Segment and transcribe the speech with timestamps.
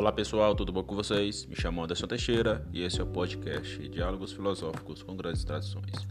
[0.00, 1.44] Olá pessoal, tudo bom com vocês?
[1.44, 6.08] Me chamo Anderson Teixeira e esse é o podcast Diálogos Filosóficos com Grandes Tradições.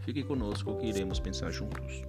[0.00, 2.02] Fique conosco que iremos pensar juntos.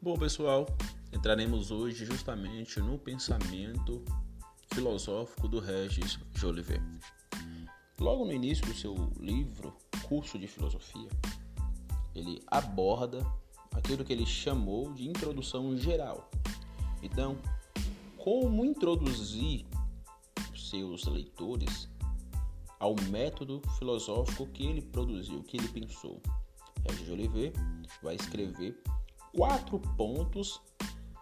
[0.00, 0.64] Bom pessoal,
[1.12, 4.02] entraremos hoje justamente no pensamento
[4.72, 6.80] filosófico do Regis Jolivet.
[8.00, 9.74] Logo no início do seu livro,
[10.08, 11.08] Curso de Filosofia,
[12.14, 13.26] ele aborda
[13.72, 16.30] aquilo que ele chamou de introdução geral.
[17.02, 17.36] Então,
[18.16, 19.66] como introduzir
[20.54, 21.88] seus leitores
[22.78, 26.20] ao método filosófico que ele produziu, que ele pensou.
[26.88, 27.52] Regis de Olivet
[28.02, 28.80] vai escrever
[29.34, 30.60] quatro pontos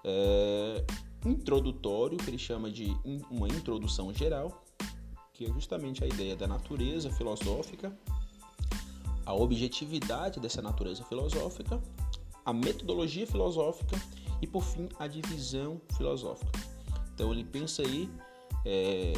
[0.05, 0.85] é,
[1.25, 2.95] introdutório, que ele chama de
[3.31, 4.66] uma introdução geral,
[5.37, 7.95] que é justamente a ideia da natureza filosófica,
[9.27, 11.79] a objetividade dessa natureza filosófica,
[12.43, 14.01] a metodologia filosófica
[14.41, 16.59] e, por fim, a divisão filosófica.
[17.15, 18.09] Então, ele pensa aí,
[18.65, 19.13] é,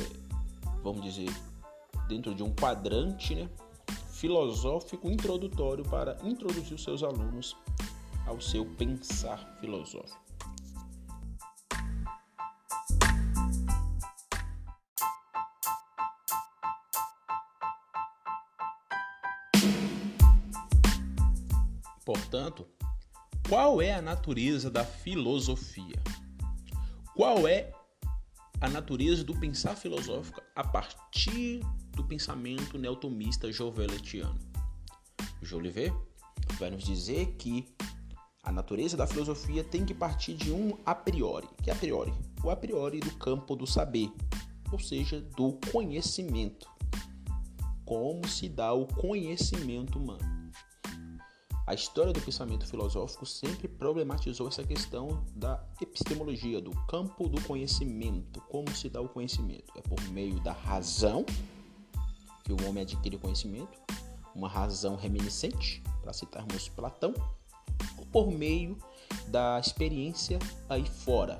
[0.83, 1.31] vamos dizer,
[2.09, 3.49] dentro de um quadrante né,
[4.11, 7.57] filosófico introdutório para introduzir os seus alunos
[8.27, 10.28] ao seu pensar filosófico.
[23.49, 25.97] Qual é a natureza da filosofia?
[27.17, 27.73] Qual é
[28.61, 34.39] a natureza do pensar filosófico a partir do pensamento neotomista joveletiano?
[35.41, 35.95] Jolivet
[36.59, 37.67] vai nos dizer que
[38.43, 41.49] a natureza da filosofia tem que partir de um a priori.
[41.63, 42.13] Que é a priori?
[42.45, 44.13] O a priori do campo do saber,
[44.71, 46.69] ou seja, do conhecimento.
[47.87, 50.38] Como se dá o conhecimento humano?
[51.69, 58.41] A história do pensamento filosófico sempre problematizou essa questão da epistemologia, do campo do conhecimento.
[58.49, 59.71] Como se dá o conhecimento?
[59.77, 61.27] É por meio da razão
[62.43, 63.79] que o homem adquire conhecimento,
[64.35, 67.13] uma razão reminiscente, para citarmos Platão,
[67.99, 68.79] ou por meio
[69.27, 70.39] da experiência
[70.71, 71.39] aí fora.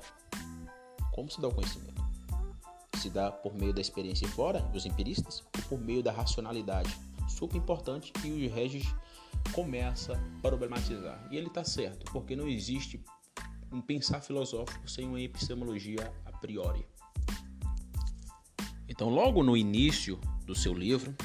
[1.11, 2.03] Como se dá o conhecimento?
[2.99, 6.95] Se dá por meio da experiência fora, dos empiristas, ou por meio da racionalidade.
[7.27, 8.85] Super importante que o Regis
[9.51, 11.27] começa a problematizar.
[11.31, 13.03] E ele está certo, porque não existe
[13.71, 16.85] um pensar filosófico sem uma epistemologia a priori.
[18.87, 21.15] Então, logo no início do seu livro,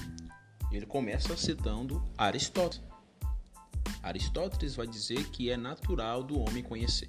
[0.70, 2.84] ele começa citando Aristóteles.
[4.02, 7.08] Aristóteles vai dizer que é natural do homem conhecer.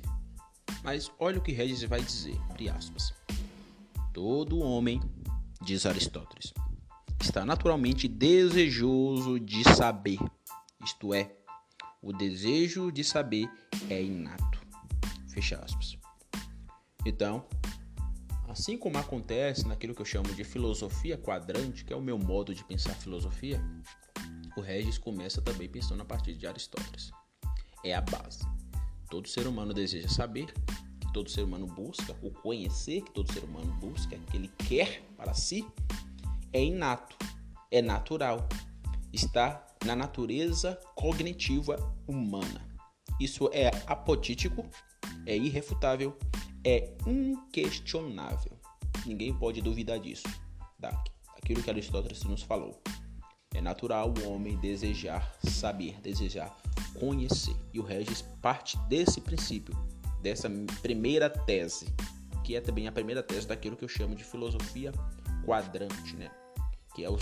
[0.84, 3.14] Mas olha o que Regis vai dizer, abre aspas.
[4.14, 5.02] Todo homem,
[5.62, 6.54] diz Aristóteles,
[7.20, 10.20] está naturalmente desejoso de saber
[10.86, 11.36] isto é,
[12.02, 13.50] o desejo de saber
[13.90, 14.62] é inato.
[15.28, 15.98] Fecha aspas.
[17.04, 17.44] Então,
[18.48, 22.54] assim como acontece naquilo que eu chamo de filosofia quadrante, que é o meu modo
[22.54, 23.60] de pensar filosofia,
[24.56, 27.12] o Regis começa também pensando a partir de Aristóteles.
[27.84, 28.46] É a base.
[29.10, 30.54] Todo ser humano deseja saber,
[31.00, 35.02] que todo ser humano busca, o conhecer que todo ser humano busca, que ele quer
[35.18, 35.68] para si,
[36.54, 37.18] é inato,
[37.72, 38.48] é natural,
[39.12, 42.68] está na natureza cognitiva humana.
[43.20, 44.66] Isso é apotítico,
[45.26, 46.18] é irrefutável,
[46.66, 48.60] é inquestionável.
[49.06, 50.28] Ninguém pode duvidar disso.
[51.38, 52.82] Aquilo que Aristóteles nos falou.
[53.54, 56.56] É natural o homem desejar saber, desejar
[57.00, 57.56] conhecer.
[57.74, 59.74] E o Regis parte desse princípio,
[60.22, 60.50] dessa
[60.82, 61.86] primeira tese,
[62.44, 64.92] que é também a primeira tese daquilo que eu chamo de filosofia
[65.46, 66.32] quadrante, né?
[66.96, 67.18] Que é um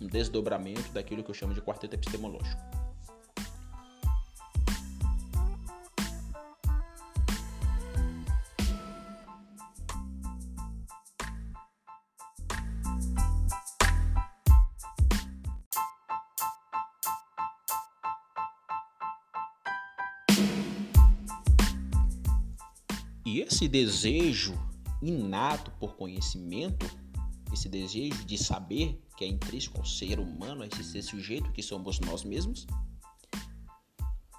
[0.00, 2.58] desdobramento daquilo que eu chamo de quarteto epistemológico.
[23.26, 24.54] E esse desejo
[25.02, 26.86] inato por conhecimento
[27.52, 31.62] esse desejo de saber que é intrínseco ao ser humano, a esse ser sujeito que
[31.62, 32.66] somos nós mesmos,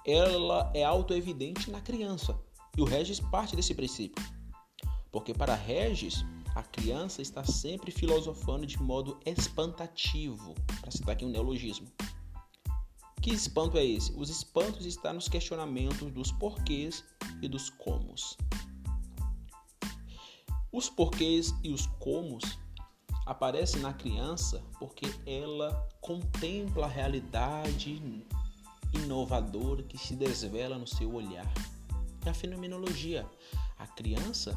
[0.06, 2.38] ela é autoevidente na criança.
[2.76, 4.24] E o Regis parte desse princípio.
[5.10, 6.24] Porque para Regis,
[6.54, 11.86] a criança está sempre filosofando de modo espantativo, para citar aqui um neologismo.
[13.20, 14.12] Que espanto é esse?
[14.14, 17.04] Os espantos estão nos questionamentos dos porquês
[17.40, 18.36] e dos comos.
[20.72, 22.58] Os porquês e os comos
[23.26, 28.26] aparece na criança porque ela contempla a realidade
[28.92, 31.50] inovadora que se desvela no seu olhar.
[32.24, 33.26] É a fenomenologia.
[33.78, 34.56] A criança,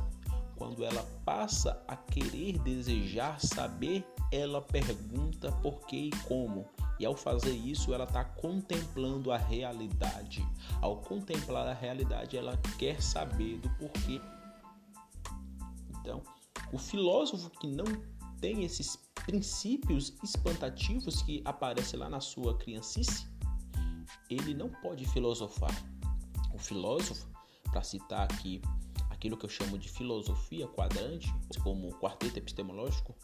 [0.55, 6.65] quando ela passa a querer desejar saber, ela pergunta por que e como.
[6.99, 10.45] E ao fazer isso, ela está contemplando a realidade.
[10.81, 14.21] Ao contemplar a realidade, ela quer saber do porquê.
[15.99, 16.21] Então,
[16.71, 17.85] o filósofo que não
[18.45, 18.95] tem esses
[19.25, 23.27] princípios espantativos que aparecem lá na sua criancice,
[24.29, 25.73] ele não pode filosofar.
[26.53, 27.27] O filósofo,
[27.71, 28.61] para citar aqui
[29.09, 31.33] aquilo que eu chamo de filosofia quadrante,
[31.63, 33.15] como quarteto epistemológico,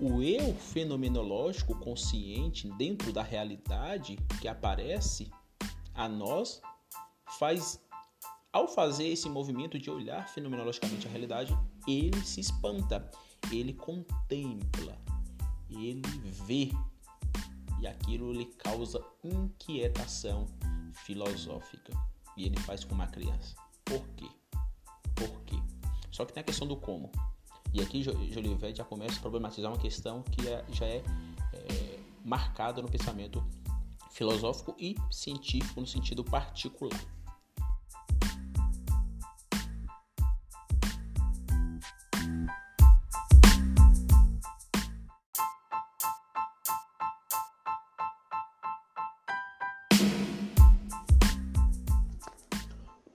[0.00, 5.30] o eu fenomenológico consciente dentro da realidade que aparece
[5.94, 6.60] a nós
[7.38, 7.80] faz
[8.52, 11.56] ao fazer esse movimento de olhar fenomenologicamente a realidade,
[11.86, 13.08] ele se espanta,
[13.50, 14.98] ele contempla,
[15.70, 16.02] ele
[16.46, 16.70] vê
[17.80, 20.46] e aquilo lhe causa inquietação
[21.04, 21.92] filosófica
[22.36, 23.56] e ele faz com uma criança.
[23.84, 24.28] Por quê?
[25.14, 25.56] Por quê?
[26.10, 27.10] Só que tem a questão do como.
[27.72, 31.02] E aqui Jolivet já começa a problematizar uma questão que é, já é,
[31.52, 33.42] é marcada no pensamento
[34.10, 37.00] filosófico e científico no sentido particular.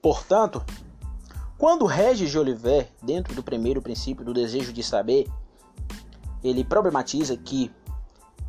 [0.00, 0.64] Portanto,
[1.56, 5.28] quando Regis de Olivet, dentro do primeiro princípio do desejo de saber,
[6.42, 7.70] ele problematiza que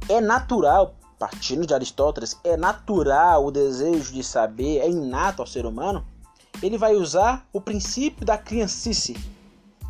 [0.08, 5.66] é natural, partindo de Aristóteles, é natural o desejo de saber, é inato ao ser
[5.66, 6.06] humano,
[6.62, 9.18] ele vai usar o princípio da criancice.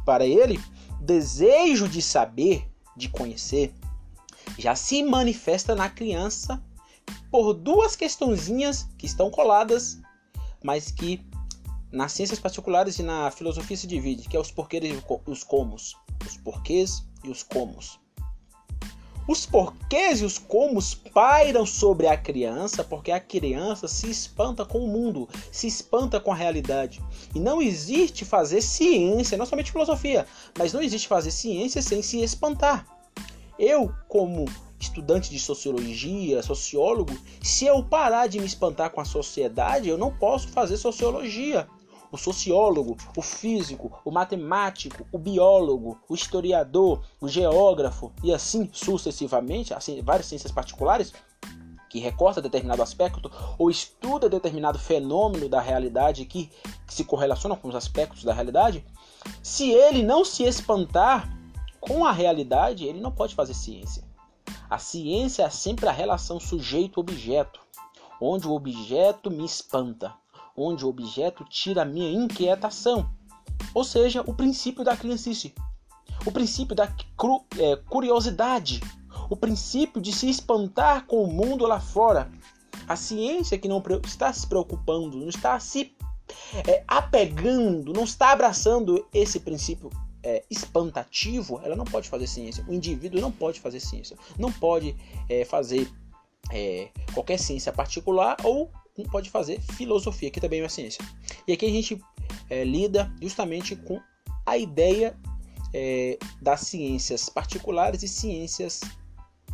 [0.05, 0.59] Para ele,
[1.01, 2.65] desejo de saber,
[2.95, 3.73] de conhecer,
[4.57, 6.61] já se manifesta na criança
[7.31, 9.99] por duas questõezinhas que estão coladas,
[10.63, 11.28] mas que
[11.91, 15.95] nas ciências particulares e na filosofia se divide, que é os porquês e os comos.
[16.25, 17.99] Os porquês e os comos.
[19.27, 24.79] Os porquês e os comos pairam sobre a criança porque a criança se espanta com
[24.79, 26.99] o mundo, se espanta com a realidade.
[27.35, 30.25] E não existe fazer ciência, não somente filosofia,
[30.57, 32.87] mas não existe fazer ciência sem se espantar.
[33.57, 34.45] Eu, como
[34.79, 40.11] estudante de sociologia, sociólogo, se eu parar de me espantar com a sociedade, eu não
[40.11, 41.67] posso fazer sociologia
[42.11, 49.73] o sociólogo, o físico, o matemático, o biólogo, o historiador, o geógrafo e assim sucessivamente,
[49.73, 51.13] assim, várias ciências particulares
[51.89, 56.51] que recorta determinado aspecto ou estuda determinado fenômeno da realidade que,
[56.85, 58.85] que se correlaciona com os aspectos da realidade,
[59.41, 61.35] se ele não se espantar
[61.79, 64.03] com a realidade, ele não pode fazer ciência.
[64.69, 67.59] A ciência é sempre a relação sujeito-objeto,
[68.21, 70.13] onde o objeto me espanta,
[70.61, 73.09] onde o objeto tira a minha inquietação,
[73.73, 75.53] ou seja, o princípio da criancice,
[76.25, 76.85] o princípio da
[77.57, 78.81] é, curiosidade,
[79.29, 82.31] o princípio de se espantar com o mundo lá fora.
[82.87, 85.95] A ciência que não está se preocupando, não está se
[86.67, 89.91] é, apegando, não está abraçando esse princípio
[90.23, 92.65] é, espantativo, ela não pode fazer ciência.
[92.67, 94.95] O indivíduo não pode fazer ciência, não pode
[95.29, 95.87] é, fazer
[96.51, 98.71] é, qualquer ciência particular ou
[99.03, 101.03] pode fazer filosofia, que também é uma ciência.
[101.47, 101.99] E aqui a gente
[102.49, 103.99] é, lida justamente com
[104.45, 105.17] a ideia
[105.73, 108.81] é, das ciências particulares e ciências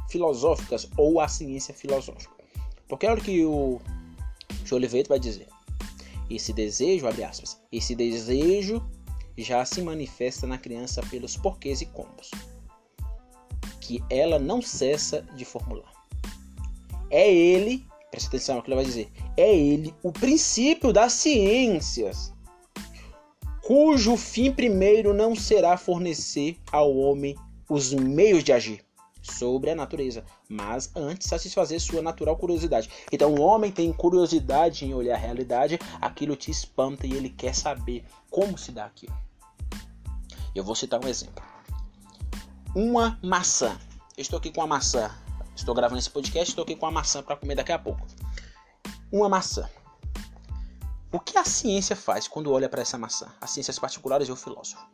[0.09, 2.33] filosóficas ou a ciência filosófica.
[2.87, 3.81] Porque olha o que o
[4.63, 5.47] Jolivet vai dizer.
[6.29, 8.83] Esse desejo, abre aspas, esse desejo
[9.37, 12.31] já se manifesta na criança pelos porquês e comos,
[13.81, 15.91] que ela não cessa de formular.
[17.11, 17.85] É ele
[18.15, 19.11] Preste atenção no que ele vai dizer.
[19.35, 22.33] É ele o princípio das ciências,
[23.61, 27.35] cujo fim primeiro não será fornecer ao homem
[27.69, 28.85] os meios de agir
[29.21, 32.89] sobre a natureza, mas antes satisfazer sua natural curiosidade.
[33.11, 37.53] Então o homem tem curiosidade em olhar a realidade, aquilo te espanta e ele quer
[37.53, 39.13] saber como se dá aquilo.
[40.55, 41.43] Eu vou citar um exemplo.
[42.73, 43.77] Uma maçã.
[44.15, 45.11] Eu estou aqui com uma maçã
[45.55, 48.05] Estou gravando esse podcast, estou aqui com a maçã para comer daqui a pouco.
[49.11, 49.69] Uma maçã.
[51.11, 53.27] O que a ciência faz quando olha para essa maçã?
[53.39, 54.85] As ciências particulares e o filósofo.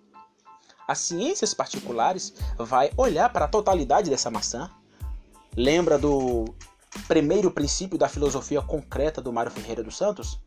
[0.87, 4.69] As ciências particulares vai olhar para a totalidade dessa maçã.
[5.57, 6.45] Lembra do
[7.07, 10.39] primeiro princípio da filosofia concreta do Mário Ferreira dos Santos?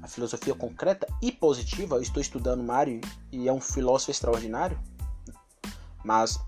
[0.00, 1.96] A filosofia concreta e positiva.
[1.96, 3.00] Eu estou estudando Mário
[3.32, 4.78] e é um filósofo extraordinário.
[6.04, 6.38] mas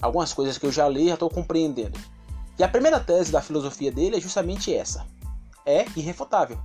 [0.00, 1.98] algumas coisas que eu já li já estou compreendendo.
[2.58, 5.06] E a primeira tese da filosofia dele é justamente essa:
[5.64, 6.58] é irrefutável.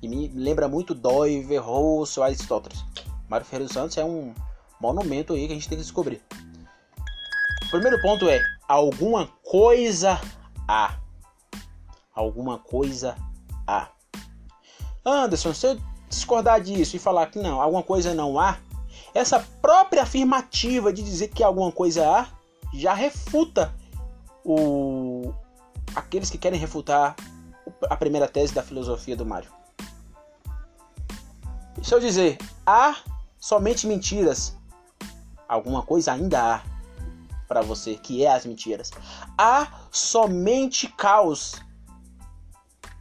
[0.00, 2.84] E me lembra muito Doiver, Russell, Aristóteles.
[3.28, 4.32] Mário Ferreira dos Santos é um
[4.80, 6.22] monumento aí que a gente tem que descobrir.
[7.66, 10.20] O primeiro ponto é alguma coisa
[10.66, 10.96] há.
[12.14, 13.16] Alguma coisa
[13.66, 13.88] há.
[15.04, 18.58] Anderson, se eu discordar disso e falar que não, alguma coisa não há,
[19.14, 22.37] essa própria afirmativa de dizer que alguma coisa há
[22.72, 23.74] já refuta
[24.44, 25.32] o
[25.94, 27.16] aqueles que querem refutar
[27.88, 29.50] a primeira tese da filosofia do Mário.
[31.82, 32.96] Se eu dizer há
[33.38, 34.56] somente mentiras,
[35.48, 36.62] alguma coisa ainda há
[37.48, 38.90] para você que é as mentiras.
[39.36, 41.56] Há somente caos.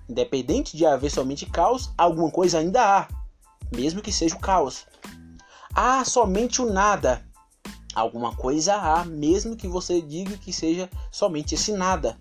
[0.09, 3.07] Independente de haver somente caos, alguma coisa ainda há,
[3.75, 4.87] mesmo que seja o caos.
[5.75, 7.26] Há somente o nada.
[7.97, 12.15] Alguma coisa há, mesmo que você diga que seja somente esse nada.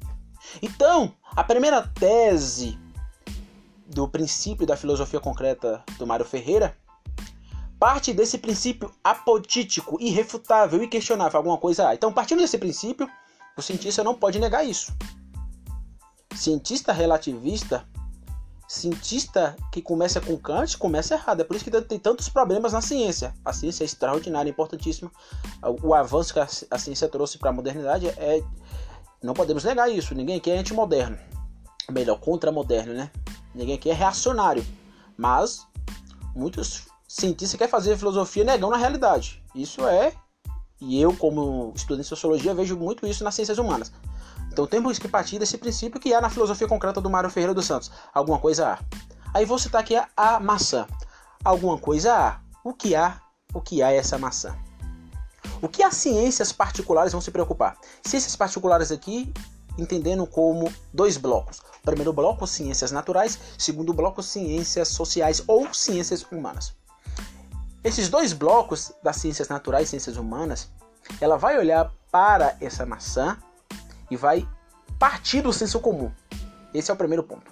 [0.62, 2.78] Então, a primeira tese
[3.86, 6.74] do princípio da filosofia concreta do Mário Ferreira
[7.78, 11.94] parte desse princípio apotítico, irrefutável e questionável, alguma coisa há.
[11.94, 13.06] Então, partindo desse princípio,
[13.54, 14.96] o cientista não pode negar isso.
[16.34, 17.86] Cientista relativista,
[18.68, 21.40] cientista que começa com Kant, começa errado.
[21.40, 23.34] É por isso que tem tantos problemas na ciência.
[23.44, 25.10] A ciência é extraordinária, importantíssima.
[25.82, 28.42] O avanço que a ciência trouxe para a modernidade é.
[29.22, 30.14] Não podemos negar isso.
[30.14, 31.18] Ninguém aqui é antimoderno.
[31.90, 33.10] Melhor, contra-moderno, né?
[33.54, 34.64] Ninguém aqui é reacionário.
[35.16, 35.66] Mas
[36.34, 39.42] muitos cientistas querem fazer filosofia negando a realidade.
[39.54, 40.12] Isso é.
[40.80, 43.90] E eu, como estudante de sociologia, vejo muito isso nas ciências humanas.
[44.56, 47.66] Então temos que partir desse princípio que há na filosofia concreta do Mário Ferreira dos
[47.66, 47.90] Santos.
[48.14, 48.78] Alguma coisa há.
[49.34, 50.86] Aí vou citar aqui a, a maçã.
[51.44, 52.40] Alguma coisa há.
[52.64, 53.20] O que há?
[53.52, 54.56] O que há é essa maçã?
[55.60, 57.76] O que as ciências particulares vão se preocupar?
[58.02, 59.30] Ciências particulares aqui
[59.76, 61.60] entendendo como dois blocos.
[61.82, 66.72] Primeiro bloco, ciências naturais, segundo bloco, ciências sociais ou ciências humanas.
[67.84, 70.70] Esses dois blocos das ciências naturais e ciências humanas,
[71.20, 73.36] ela vai olhar para essa maçã
[74.10, 74.48] e vai
[74.98, 76.10] partir do senso comum.
[76.72, 77.50] Esse é o primeiro ponto.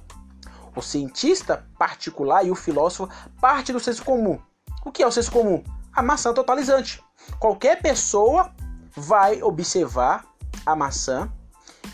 [0.77, 3.09] O cientista particular e o filósofo
[3.41, 4.39] parte do senso comum.
[4.85, 5.63] O que é o senso comum?
[5.93, 7.03] A maçã totalizante.
[7.39, 8.53] Qualquer pessoa
[8.97, 10.25] vai observar
[10.67, 11.31] a maçã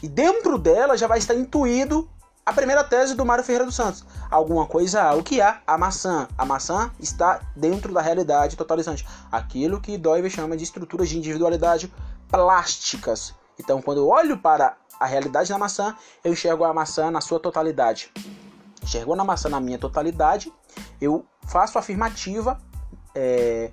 [0.03, 2.09] e dentro dela já vai estar intuído
[2.45, 4.05] a primeira tese do Mário Ferreira dos Santos.
[4.31, 5.15] Alguma coisa há.
[5.15, 5.61] O que há?
[5.67, 6.27] A maçã.
[6.37, 9.07] A maçã está dentro da realidade totalizante.
[9.31, 11.93] Aquilo que Doyle chama de estruturas de individualidade
[12.29, 13.35] plásticas.
[13.61, 17.39] Então, quando eu olho para a realidade da maçã, eu enxergo a maçã na sua
[17.39, 18.11] totalidade.
[18.83, 20.53] Enxergando a maçã na minha totalidade,
[21.01, 22.59] eu faço afirmativa
[23.15, 23.71] é,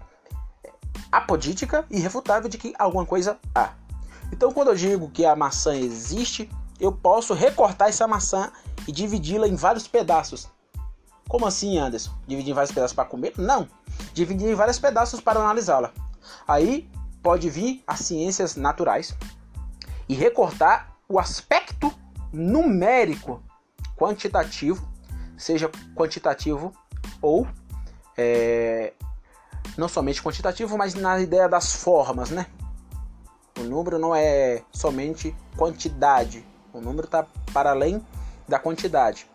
[1.10, 3.72] apodítica e refutável de que alguma coisa há.
[4.32, 6.50] Então, quando eu digo que a maçã existe,
[6.82, 8.51] eu posso recortar essa maçã
[8.86, 10.50] e dividi-la em vários pedaços.
[11.29, 12.12] Como assim, Anderson?
[12.27, 13.34] Dividir em vários pedaços para comer?
[13.38, 13.70] Não.
[14.13, 15.91] Dividir em vários pedaços para analisá-la.
[16.46, 16.89] Aí
[17.24, 19.15] pode vir as ciências naturais
[20.08, 21.94] e recortar o aspecto
[22.32, 23.42] numérico
[23.96, 24.88] quantitativo,
[25.38, 26.74] seja quantitativo
[27.22, 27.48] ou
[28.18, 28.94] é,
[29.78, 32.48] não somente quantitativo, mas na ideia das formas, né?
[33.60, 38.06] O número não é somente quantidade, o número está para além
[38.48, 39.28] da quantidade,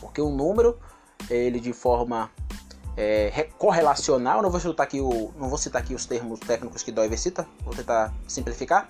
[0.00, 0.78] porque o número
[1.30, 2.30] ele de forma
[2.96, 6.90] é, correlacional, não vou citar aqui o, não vou citar aqui os termos técnicos que
[6.90, 8.88] Doiver cita, vou tentar simplificar.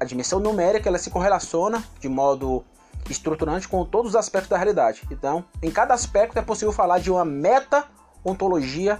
[0.00, 2.64] A dimensão numérica ela se correlaciona de modo
[3.08, 5.06] estruturante com todos os aspectos da realidade.
[5.10, 8.98] Então, em cada aspecto é possível falar de uma meta-ontologia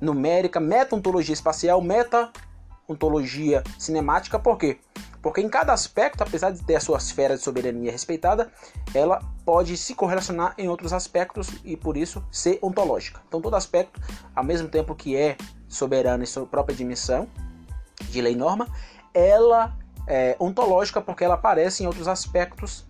[0.00, 2.32] numérica, meta-ontologia espacial, meta
[2.88, 4.78] ontologia cinemática, por quê?
[5.20, 8.50] Porque em cada aspecto, apesar de ter a sua esfera de soberania respeitada,
[8.94, 13.20] ela pode se correlacionar em outros aspectos e por isso ser ontológica.
[13.26, 14.00] Então todo aspecto,
[14.34, 17.26] ao mesmo tempo que é soberano em sua própria dimensão
[18.08, 18.68] de lei norma,
[19.12, 22.86] ela é ontológica porque ela aparece em outros aspectos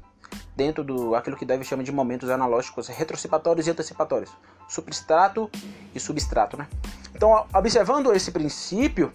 [0.54, 4.30] dentro do aquilo que deve chamar de momentos analógicos retrocipatórios e antecipatórios,
[4.68, 5.50] substrato
[5.94, 6.66] e substrato, né?
[7.14, 9.12] Então, observando esse princípio,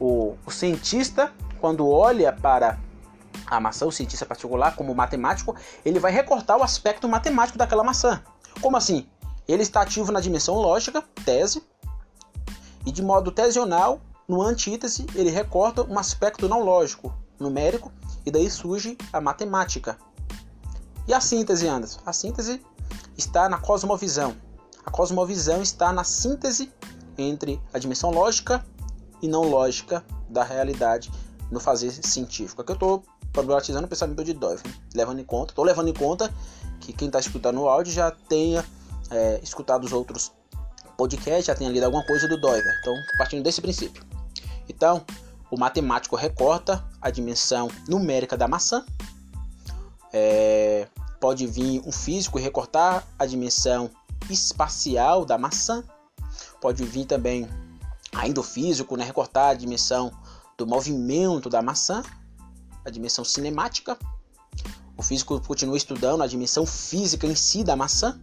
[0.00, 2.78] o, o cientista, quando olha para
[3.46, 5.54] a maçã, o cientista particular, como matemático,
[5.84, 8.22] ele vai recortar o aspecto matemático daquela maçã.
[8.60, 9.06] Como assim?
[9.46, 11.62] Ele está ativo na dimensão lógica, tese,
[12.86, 17.92] e de modo tesional, no antítese, ele recorta um aspecto não lógico, numérico,
[18.24, 19.98] e daí surge a matemática.
[21.06, 22.00] E a síntese, Anderson?
[22.06, 22.62] A síntese
[23.16, 24.34] está na cosmovisão.
[24.84, 26.72] A cosmovisão está na síntese
[27.18, 28.64] entre a dimensão lógica
[29.20, 31.12] e não lógica da realidade
[31.50, 32.62] no fazer científico.
[32.62, 34.56] Aqui eu estou problematizando o pensamento de né?
[34.94, 36.32] levando em conta, estou levando em conta
[36.80, 38.64] que quem está escutando o áudio já tenha
[39.10, 40.32] é, escutado os outros
[40.96, 42.64] podcasts, já tenha lido alguma coisa do Doyle.
[42.80, 44.13] Então, partindo desse princípio.
[44.68, 45.04] Então,
[45.50, 48.84] o matemático recorta a dimensão numérica da maçã.
[50.12, 50.88] É,
[51.20, 53.90] pode vir um físico recortar a dimensão
[54.28, 55.84] espacial da maçã.
[56.60, 57.48] Pode vir também,
[58.14, 60.12] ainda o físico, né, recortar a dimensão
[60.56, 62.02] do movimento da maçã,
[62.84, 63.98] a dimensão cinemática.
[64.96, 68.20] O físico continua estudando a dimensão física em si da maçã.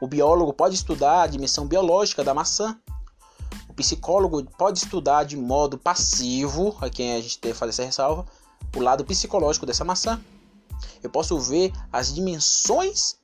[0.00, 2.78] O biólogo pode estudar a dimensão biológica da maçã.
[3.78, 8.26] Psicólogo pode estudar de modo passivo, aqui a gente tem que fazer essa ressalva,
[8.76, 10.20] o lado psicológico dessa maçã.
[11.00, 13.16] Eu posso ver as dimensões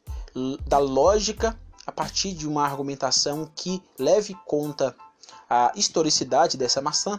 [0.64, 4.94] da lógica a partir de uma argumentação que leve conta
[5.50, 7.18] a historicidade dessa maçã.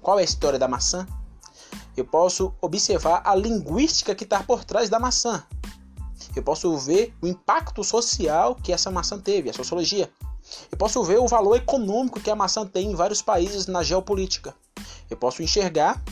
[0.00, 1.06] Qual é a história da maçã?
[1.96, 5.44] Eu posso observar a linguística que está por trás da maçã.
[6.34, 10.10] Eu posso ver o impacto social que essa maçã teve, a sociologia.
[10.70, 14.54] Eu posso ver o valor econômico que a maçã tem em vários países na geopolítica.
[15.10, 16.02] Eu posso enxergar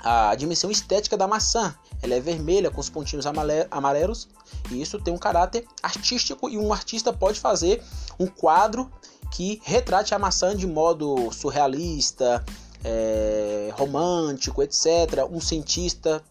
[0.00, 1.74] a dimensão estética da maçã.
[2.02, 3.26] Ela é vermelha com os pontinhos
[3.70, 4.28] amarelos
[4.70, 7.82] e isso tem um caráter artístico e um artista pode fazer
[8.18, 8.90] um quadro
[9.32, 12.44] que retrate a maçã de modo surrealista,
[12.84, 15.26] é, romântico, etc.
[15.30, 16.22] Um cientista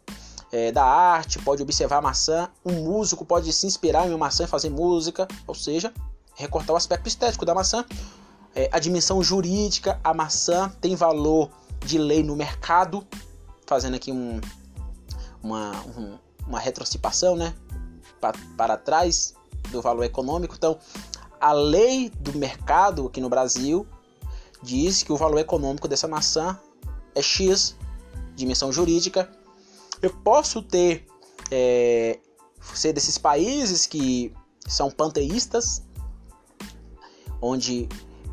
[0.51, 4.45] é, da arte pode observar a maçã, um músico pode se inspirar em uma maçã
[4.45, 5.93] e fazer música, ou seja,
[6.37, 7.83] recortar o aspecto estético da maçã.
[8.55, 11.49] É, a dimensão jurídica, a maçã tem valor
[11.85, 13.05] de lei no mercado,
[13.65, 14.39] fazendo aqui um,
[15.43, 16.17] uma, um,
[16.47, 17.53] uma retrocipação né,
[18.21, 19.35] para, para trás
[19.69, 20.55] do valor econômico.
[20.55, 20.77] Então,
[21.39, 23.85] a lei do mercado aqui no Brasil
[24.61, 26.59] diz que o valor econômico dessa maçã
[27.13, 27.75] é X,
[28.35, 29.29] dimensão jurídica.
[30.01, 31.07] Eu posso ter
[31.51, 32.19] é,
[32.61, 34.33] ser desses países que
[34.67, 35.81] são panteístas,
[37.41, 37.87] onde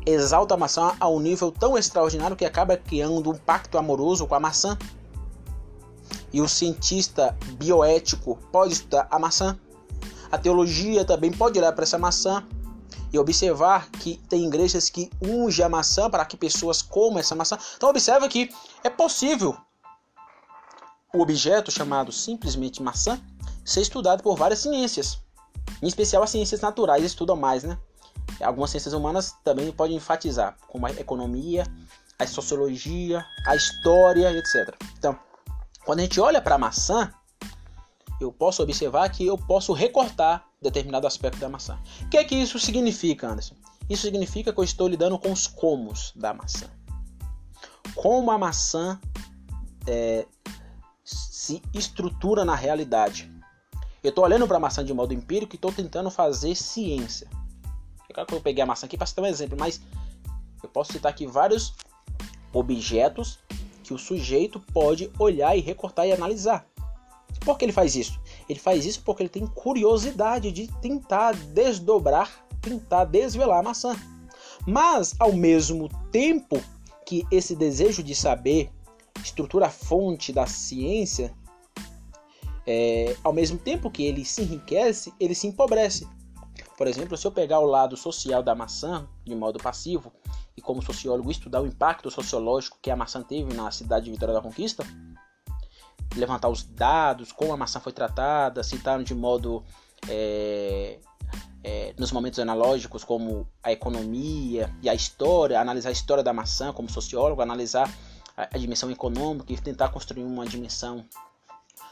[0.05, 4.35] exalta a maçã a um nível tão extraordinário que acaba criando um pacto amoroso com
[4.35, 4.77] a maçã.
[6.31, 9.57] E o cientista bioético pode estudar a maçã.
[10.31, 12.45] A teologia também pode olhar para essa maçã
[13.11, 17.57] e observar que tem igrejas que ungem a maçã para que pessoas comam essa maçã.
[17.77, 18.49] Então observa que
[18.83, 19.55] é possível
[21.13, 23.19] o objeto chamado simplesmente maçã
[23.63, 25.17] ser estudado por várias ciências.
[25.81, 27.77] Em especial as ciências naturais estudam mais, né?
[28.41, 31.65] Algumas ciências humanas também podem enfatizar, como a economia,
[32.19, 34.75] a sociologia, a história, etc.
[34.97, 35.17] Então,
[35.85, 37.13] quando a gente olha para a maçã,
[38.19, 41.77] eu posso observar que eu posso recortar determinado aspecto da maçã.
[42.01, 43.55] O que é que isso significa, Anderson?
[43.89, 46.67] Isso significa que eu estou lidando com os comos da maçã.
[47.93, 48.99] Como a maçã
[49.87, 50.25] é,
[51.03, 53.31] se estrutura na realidade.
[54.03, 57.29] Eu estou olhando para a maçã de modo empírico e estou tentando fazer ciência.
[58.15, 59.81] Claro que eu peguei a maçã aqui para citar um exemplo, mas
[60.63, 61.73] eu posso citar aqui vários
[62.53, 63.39] objetos
[63.83, 66.65] que o sujeito pode olhar e recortar e analisar.
[67.41, 68.17] Por que ele faz isso?
[68.47, 73.93] Ele faz isso porque ele tem curiosidade de tentar desdobrar, tentar desvelar a maçã.
[74.65, 76.63] Mas, ao mesmo tempo
[77.05, 78.71] que esse desejo de saber
[79.21, 81.35] estrutura fonte da ciência,
[82.65, 86.07] é, ao mesmo tempo que ele se enriquece, ele se empobrece.
[86.77, 90.11] Por exemplo, se eu pegar o lado social da maçã de modo passivo
[90.57, 94.33] e como sociólogo estudar o impacto sociológico que a maçã teve na cidade de Vitória
[94.33, 94.85] da Conquista,
[96.15, 99.63] levantar os dados, como a maçã foi tratada, citar de modo
[100.07, 100.99] é,
[101.63, 106.71] é, nos momentos analógicos como a economia e a história, analisar a história da maçã
[106.73, 107.91] como sociólogo, analisar
[108.35, 111.05] a, a dimensão econômica e tentar construir uma dimensão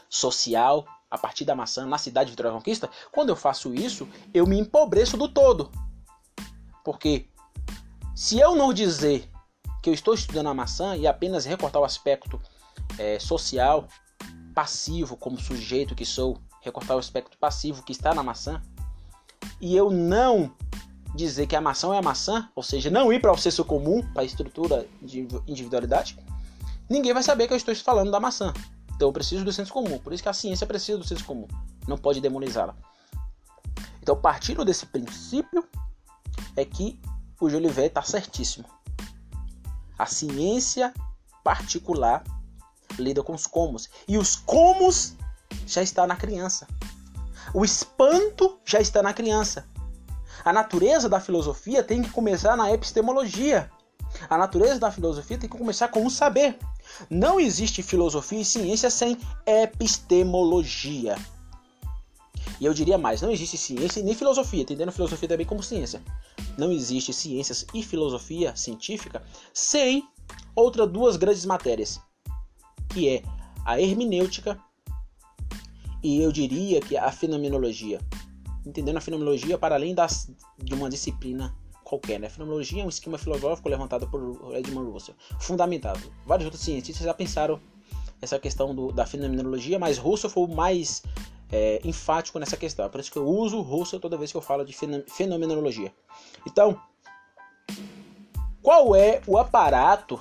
[0.08, 4.08] social a partir da maçã na cidade de Vitória da Conquista, quando eu faço isso,
[4.32, 5.70] eu me empobreço do todo.
[6.84, 7.28] Porque
[8.14, 9.28] se eu não dizer
[9.82, 12.40] que eu estou estudando a maçã e apenas recortar o aspecto
[12.98, 13.86] é, social
[14.54, 18.62] passivo, como sujeito que sou, recortar o aspecto passivo que está na maçã,
[19.60, 20.54] e eu não
[21.14, 24.02] dizer que a maçã é a maçã, ou seja, não ir para o senso comum,
[24.12, 26.18] para a estrutura de individualidade,
[26.88, 28.52] ninguém vai saber que eu estou falando da maçã.
[28.94, 29.98] Então eu preciso do senso comum.
[29.98, 31.48] Por isso que a ciência precisa do senso comum.
[31.86, 32.76] Não pode demonizá-la.
[34.00, 35.66] Então, partindo desse princípio,
[36.56, 37.00] é que
[37.40, 38.66] o Jolivet está certíssimo.
[39.98, 40.92] A ciência
[41.42, 42.22] particular
[42.98, 43.88] lida com os comos.
[44.06, 45.14] E os comos
[45.66, 46.66] já está na criança.
[47.52, 49.66] O espanto já está na criança.
[50.44, 53.70] A natureza da filosofia tem que começar na epistemologia.
[54.28, 56.58] A natureza da filosofia tem que começar com o saber.
[57.10, 61.16] Não existe filosofia e ciência sem epistemologia.
[62.60, 66.02] E eu diria mais, não existe ciência nem filosofia, entendendo filosofia também como ciência.
[66.56, 70.08] Não existe ciências e filosofia científica sem
[70.54, 72.00] outras duas grandes matérias,
[72.90, 73.22] que é
[73.64, 74.58] a hermenêutica
[76.02, 78.00] e eu diria que a fenomenologia.
[78.64, 80.30] Entendendo a fenomenologia para além das,
[80.62, 81.54] de uma disciplina
[81.94, 82.18] qualquer.
[82.18, 82.28] Né?
[82.28, 86.00] Fenomenologia é um esquema filosófico levantado por Edmund Russell, fundamentado.
[86.26, 87.60] Vários outros cientistas já pensaram
[88.20, 91.02] essa questão do, da fenomenologia, mas Russell foi o mais
[91.52, 92.84] é, enfático nessa questão.
[92.84, 94.76] É por isso que eu uso Russell toda vez que eu falo de
[95.08, 95.92] fenomenologia.
[96.46, 96.80] Então,
[98.62, 100.20] qual é o aparato?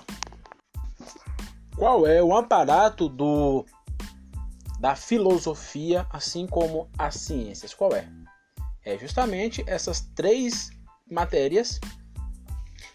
[1.76, 3.66] Qual é o aparato do
[4.80, 7.74] da filosofia, assim como as ciências?
[7.74, 8.08] Qual é?
[8.86, 10.72] É justamente essas três
[11.13, 11.80] matérias,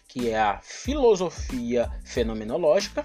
[0.07, 3.03] que é a filosofia fenomenológica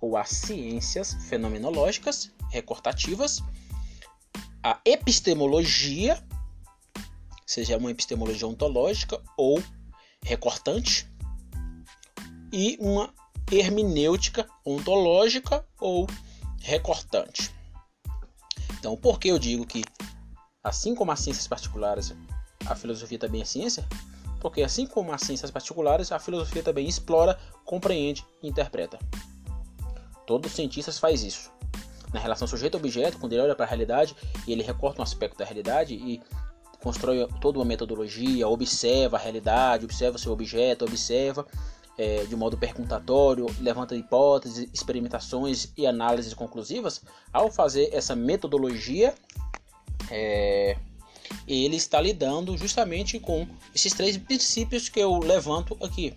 [0.00, 3.40] ou as ciências fenomenológicas recortativas,
[4.62, 6.22] a epistemologia,
[7.46, 9.62] seja uma epistemologia ontológica ou
[10.24, 11.10] recortante,
[12.52, 13.12] e uma
[13.50, 16.06] hermenêutica ontológica ou
[16.60, 17.52] recortante.
[18.78, 19.82] Então, por que eu digo que,
[20.62, 22.14] assim como as ciências particulares,
[22.66, 23.88] a filosofia também é ciência?
[24.42, 28.98] Porque assim como as ciências particulares, a filosofia também explora, compreende e interpreta.
[30.26, 31.48] Todos os cientistas faz isso.
[32.12, 35.44] Na relação sujeito-objeto, quando ele olha para a realidade e ele recorta um aspecto da
[35.44, 36.20] realidade e
[36.82, 41.46] constrói toda uma metodologia, observa a realidade, observa o seu objeto, observa
[41.96, 47.00] é, de modo perguntatório, levanta hipóteses, experimentações e análises conclusivas.
[47.32, 49.14] Ao fazer essa metodologia,
[50.10, 50.76] é,
[51.46, 56.14] ele está lidando justamente com esses três princípios que eu levanto aqui.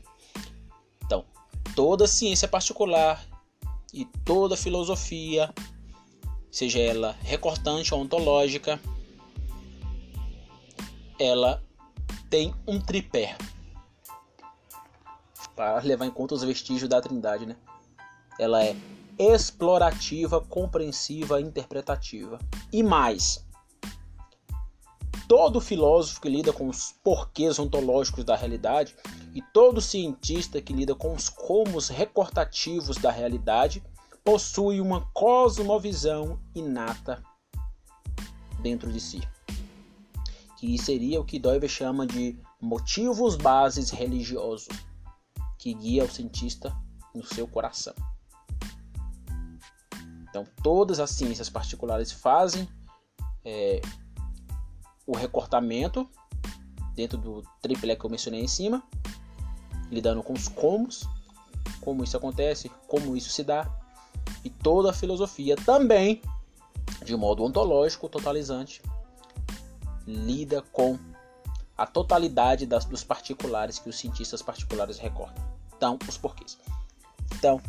[1.03, 1.25] Então,
[1.75, 3.25] toda ciência particular
[3.93, 5.53] e toda filosofia,
[6.51, 8.79] seja ela recortante ou ontológica,
[11.19, 11.63] ela
[12.29, 13.37] tem um tripé
[15.55, 17.55] para levar em conta os vestígios da Trindade, né?
[18.37, 18.75] Ela é
[19.17, 22.37] explorativa, compreensiva, interpretativa.
[22.73, 23.44] E mais,
[25.27, 28.95] todo filósofo que lida com os porquês ontológicos da realidade
[29.33, 33.83] e todo cientista que lida com os comos recortativos da realidade
[34.23, 37.23] possui uma cosmovisão inata
[38.61, 39.21] dentro de si.
[40.57, 44.67] Que seria o que Doiver chama de motivos bases religiosos,
[45.59, 46.75] que guia o cientista
[47.13, 47.93] no seu coração.
[50.27, 52.67] Então, todas as ciências particulares fazem
[53.43, 53.79] é,
[55.05, 56.09] o recortamento
[56.95, 58.83] dentro do triplé que eu mencionei em cima,
[59.91, 61.07] lidando com os comos,
[61.81, 63.69] como isso acontece, como isso se dá,
[64.43, 66.21] e toda a filosofia também,
[67.03, 68.81] de modo ontológico, totalizante,
[70.07, 70.97] lida com
[71.77, 75.43] a totalidade das, dos particulares que os cientistas particulares recortam.
[75.75, 76.57] Então, os porquês.
[77.33, 77.61] Então,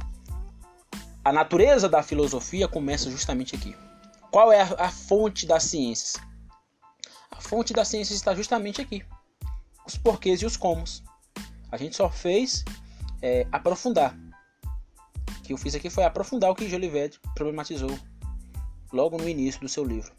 [1.25, 3.75] a natureza da filosofia começa justamente aqui.
[4.31, 6.15] Qual é a, a fonte das ciências?
[7.47, 9.05] Fonte da ciência está justamente aqui:
[9.87, 11.03] os porquês e os comos.
[11.71, 12.65] A gente só fez
[13.23, 14.17] é, aprofundar.
[15.39, 17.97] O que eu fiz aqui foi aprofundar o que Jolivet problematizou
[18.93, 20.13] logo no início do seu livro,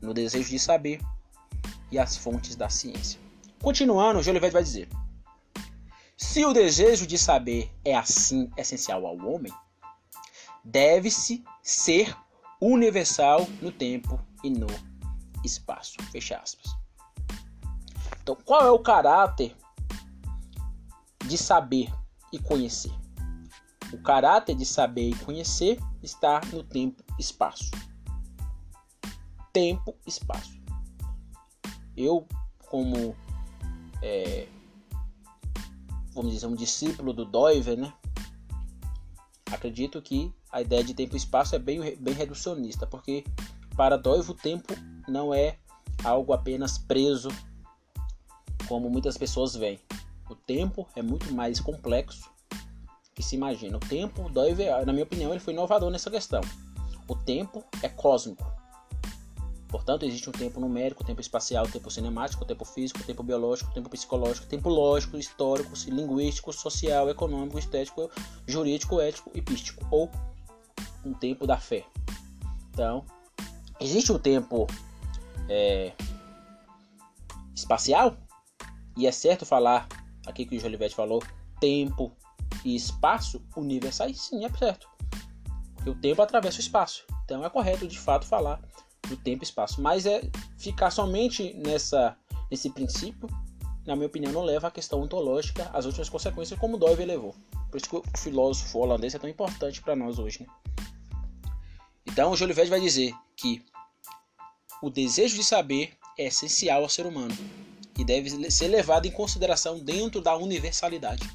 [0.00, 1.00] no desejo de saber
[1.90, 3.20] e as fontes da ciência.
[3.62, 4.88] Continuando, Jolivet vai dizer:
[6.16, 9.52] se o desejo de saber é assim essencial ao homem,
[10.64, 12.16] deve-se ser
[12.58, 14.66] universal no tempo e no
[15.44, 15.96] espaço.
[16.10, 16.72] Fecha aspas.
[18.22, 19.56] Então, qual é o caráter
[21.26, 21.92] de saber
[22.32, 22.92] e conhecer?
[23.92, 27.70] O caráter de saber e conhecer está no tempo espaço.
[29.52, 30.60] Tempo espaço.
[31.96, 32.26] Eu,
[32.68, 33.16] como
[34.02, 34.48] é,
[36.14, 37.92] vamos dizer, um discípulo do Doiver, né?
[39.50, 43.24] Acredito que a ideia de tempo e espaço é bem, bem reducionista, porque
[43.76, 44.72] para Doivo o tempo
[45.08, 45.58] não é
[46.04, 47.28] algo apenas preso
[48.68, 49.80] como muitas pessoas veem.
[50.28, 52.30] O tempo é muito mais complexo
[53.14, 53.76] que se imagina.
[53.76, 54.30] O tempo,
[54.86, 56.40] na minha opinião, ele foi inovador nessa questão.
[57.08, 58.60] O tempo é cósmico.
[59.68, 64.46] Portanto, existe um tempo numérico, tempo espacial, tempo cinemático, tempo físico, tempo biológico, tempo psicológico,
[64.46, 68.10] tempo lógico, histórico, linguístico, social, econômico, estético,
[68.46, 70.10] jurídico, ético e pístico, ou
[71.04, 71.84] um tempo da fé.
[72.72, 73.04] Então,
[73.78, 74.66] existe o tempo
[75.48, 75.92] é,
[77.54, 78.16] espacial,
[78.96, 79.88] e é certo falar,
[80.26, 81.22] aqui que o Jolivete falou,
[81.60, 82.12] tempo
[82.64, 84.88] e espaço universais, sim, é certo.
[85.74, 87.04] Porque o tempo atravessa o espaço.
[87.24, 88.60] Então é correto de fato falar
[89.08, 89.80] do tempo e espaço.
[89.80, 90.22] Mas é
[90.58, 92.16] ficar somente nessa,
[92.50, 93.28] nesse princípio,
[93.86, 97.34] na minha opinião, não leva à questão ontológica, às últimas consequências, como Dove levou.
[97.70, 100.42] Por isso que o filósofo holandês é tão importante para nós hoje.
[100.42, 100.46] Né?
[102.06, 103.64] Então, o Júlio Verde vai dizer que
[104.82, 107.36] o desejo de saber é essencial ao ser humano
[107.98, 111.28] e deve ser levado em consideração dentro da universalidade.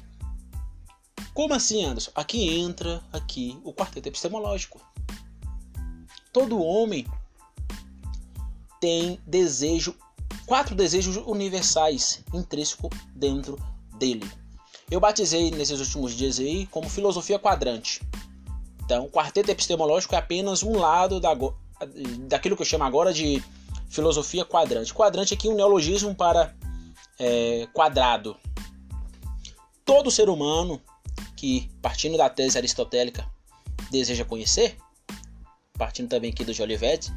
[1.32, 2.10] Como assim, Anderson?
[2.14, 4.80] Aqui entra aqui o quarteto epistemológico.
[6.32, 7.06] Todo homem
[8.80, 9.94] tem desejo,
[10.46, 13.58] quatro desejos universais intrínsecos dentro
[13.98, 14.28] dele.
[14.90, 18.00] Eu batizei nesses últimos dias aí como filosofia quadrante.
[18.84, 21.34] Então, o quarteto epistemológico é apenas um lado da,
[22.20, 23.42] daquilo que eu chamo agora de
[23.88, 24.94] filosofia quadrante.
[24.94, 26.54] Quadrante aqui é um neologismo para
[27.18, 28.36] é, quadrado.
[29.84, 30.80] Todo ser humano
[31.36, 33.28] que, partindo da tese aristotélica,
[33.90, 34.76] deseja conhecer,
[35.74, 37.12] partindo também aqui do Jolivet,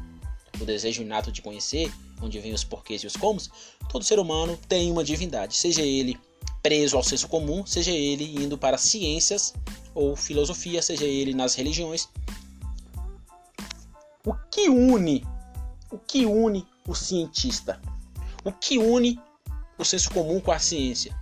[0.60, 1.92] o desejo inato de conhecer,
[2.22, 3.50] onde vem os porquês e os comos,
[3.88, 6.18] todo ser humano tem uma divindade, seja ele
[6.62, 9.54] preso ao senso comum, seja ele indo para ciências
[9.94, 12.08] ou filosofia, seja ele nas religiões.
[14.26, 15.24] O que une,
[15.90, 17.80] o que une o cientista?
[18.44, 19.18] O que une
[19.78, 21.16] o senso comum com a ciência?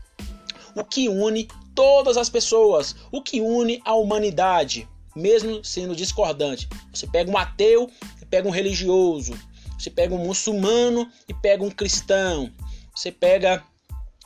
[0.74, 2.96] O que une todas as pessoas?
[3.12, 6.68] O que une a humanidade, mesmo sendo discordante?
[6.92, 7.88] Você pega um ateu
[8.20, 9.38] e pega um religioso.
[9.78, 12.52] Você pega um muçulmano e pega um cristão.
[12.92, 13.64] Você pega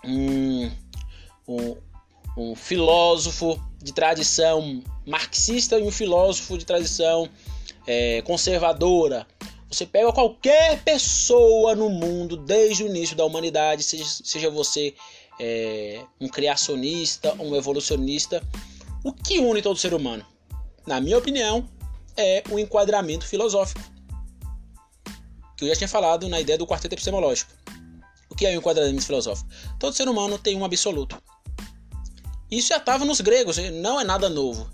[0.02, 0.70] um,
[1.46, 1.76] um,
[2.38, 7.28] um filósofo de tradição marxista e um filósofo de tradição
[7.87, 9.27] é, conservadora.
[9.71, 14.95] Você pega qualquer pessoa no mundo desde o início da humanidade, seja, seja você
[15.40, 18.42] é, um criacionista, um evolucionista,
[19.03, 20.25] o que une todo ser humano?
[20.87, 21.68] Na minha opinião,
[22.16, 23.81] é o enquadramento filosófico.
[25.57, 27.51] Que eu já tinha falado na ideia do quarteto epistemológico.
[28.29, 29.49] O que é o enquadramento filosófico?
[29.79, 31.23] Todo ser humano tem um absoluto.
[32.51, 34.71] Isso já estava nos gregos, não é nada novo.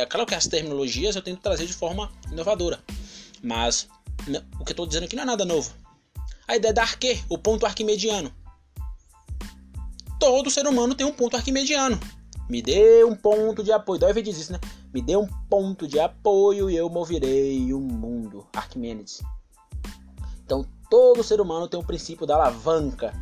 [0.00, 2.80] É claro que as terminologias eu tento trazer de forma inovadora.
[3.42, 3.86] Mas
[4.58, 5.72] o que eu estou dizendo aqui não é nada novo.
[6.48, 8.32] A ideia da arque, o ponto arquimediano.
[10.18, 12.00] Todo ser humano tem um ponto arquimediano.
[12.48, 14.00] Me dê um ponto de apoio.
[14.00, 14.60] Dói diz isso, né?
[14.92, 18.46] Me dê um ponto de apoio e eu moverei o mundo.
[18.54, 19.22] Arquimedes.
[20.44, 23.14] Então, todo ser humano tem um princípio da alavanca.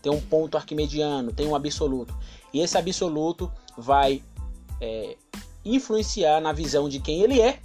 [0.00, 2.16] Tem um ponto arquimediano, tem um absoluto.
[2.54, 4.22] E esse absoluto vai
[4.80, 5.16] é,
[5.74, 7.60] influenciar na visão de quem ele é,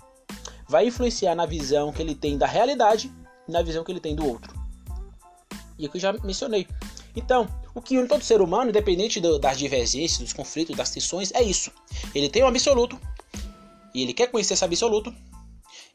[0.68, 3.12] vai influenciar na visão que ele tem da realidade
[3.48, 4.54] e na visão que ele tem do outro.
[5.78, 6.68] E aqui eu já mencionei.
[7.16, 11.32] Então, o que une todo ser humano, independente do, das divergências, dos conflitos, das tensões,
[11.34, 11.72] é isso.
[12.16, 13.00] Ele tem um absoluto
[13.94, 15.14] e ele quer conhecer esse absoluto.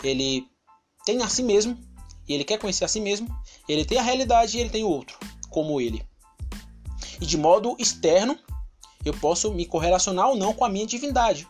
[0.02, 0.46] Ele
[1.04, 1.78] tem a si mesmo
[2.28, 3.28] e ele quer conhecer a si mesmo.
[3.68, 6.04] Ele tem a realidade e ele tem o outro, como ele.
[7.20, 8.38] E de modo externo,
[9.04, 11.48] eu posso me correlacionar ou não com a minha divindade.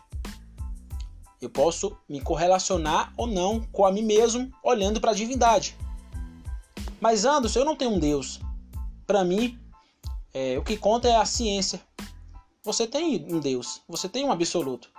[1.41, 5.75] Eu posso me correlacionar ou não com a mim mesmo olhando para a divindade.
[6.99, 8.39] Mas Anderson, eu não tenho um Deus.
[9.05, 9.57] Para mim,
[10.33, 11.79] é, o que conta é a ciência.
[12.63, 14.89] Você tem um Deus, você tem um absoluto.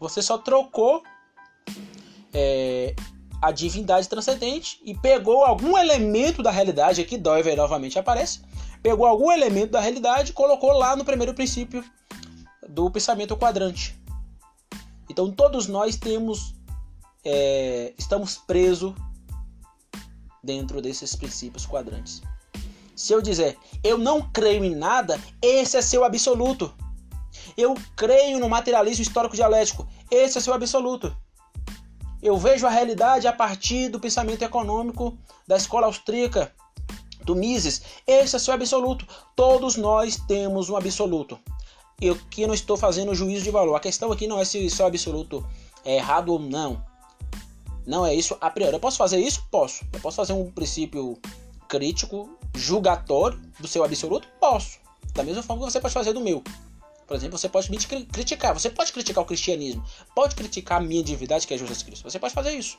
[0.00, 1.02] Você só trocou
[2.32, 2.94] é,
[3.40, 8.40] a divindade transcendente e pegou algum elemento da realidade, aqui Doiver novamente aparece,
[8.82, 11.84] pegou algum elemento da realidade e colocou lá no primeiro princípio
[12.68, 13.94] do pensamento quadrante.
[15.08, 16.54] Então todos nós temos,
[17.24, 18.94] é, estamos presos
[20.42, 22.22] dentro desses princípios quadrantes.
[22.96, 26.72] Se eu dizer eu não creio em nada, esse é seu absoluto.
[27.56, 31.14] Eu creio no materialismo histórico dialético, esse é seu absoluto.
[32.22, 36.50] Eu vejo a realidade a partir do pensamento econômico da escola austríaca,
[37.22, 37.82] do Mises.
[38.06, 39.06] Esse é seu absoluto.
[39.36, 41.38] Todos nós temos um absoluto.
[42.00, 43.74] Eu que não estou fazendo juízo de valor.
[43.74, 45.46] A questão aqui não é se seu absoluto
[45.84, 46.84] é errado ou não.
[47.86, 48.72] Não é isso a priori.
[48.72, 49.46] Eu posso fazer isso?
[49.50, 49.84] Posso.
[49.92, 51.18] Eu posso fazer um princípio
[51.68, 54.28] crítico, julgatório do seu absoluto?
[54.40, 54.78] Posso.
[55.12, 56.42] Da mesma forma que você pode fazer do meu.
[57.06, 58.54] Por exemplo, você pode me criticar.
[58.54, 59.84] Você pode criticar o cristianismo.
[60.14, 62.10] Pode criticar a minha divindade, que é Jesus Cristo.
[62.10, 62.78] Você pode fazer isso.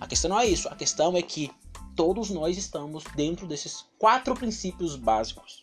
[0.00, 0.68] A questão não é isso.
[0.68, 1.50] A questão é que
[1.94, 5.62] todos nós estamos dentro desses quatro princípios básicos.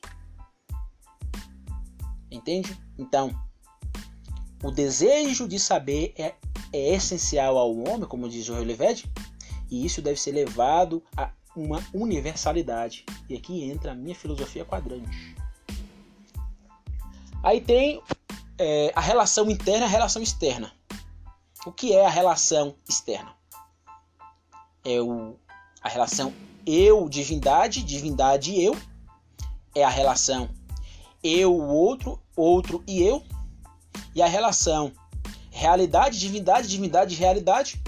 [2.31, 2.77] Entende?
[2.97, 3.33] Então,
[4.63, 6.35] o desejo de saber é,
[6.73, 9.09] é essencial ao homem, como diz o Releved,
[9.69, 13.05] e isso deve ser levado a uma universalidade.
[13.29, 15.35] E aqui entra a minha filosofia quadrante.
[17.43, 18.01] Aí tem
[18.57, 20.71] é, a relação interna e a relação externa.
[21.65, 23.35] O que é a relação externa?
[24.85, 25.35] É o,
[25.81, 26.33] a relação
[26.65, 28.75] eu-divindade, divindade eu.
[29.75, 30.49] É a relação
[31.23, 33.23] eu, o outro, outro e eu.
[34.13, 34.91] E a relação
[35.49, 37.82] realidade, divindade, divindade, realidade.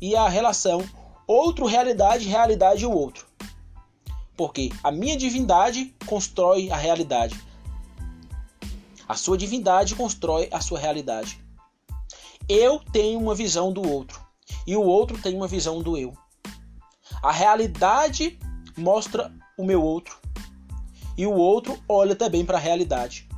[0.00, 0.82] E a relação
[1.26, 3.26] outro, realidade, realidade e o outro.
[4.36, 7.38] Porque a minha divindade constrói a realidade.
[9.06, 11.38] A sua divindade constrói a sua realidade.
[12.48, 14.20] Eu tenho uma visão do outro
[14.66, 16.16] e o outro tem uma visão do eu.
[17.22, 18.38] A realidade
[18.76, 20.18] mostra o meu outro
[21.20, 23.28] e o outro olha também para a realidade.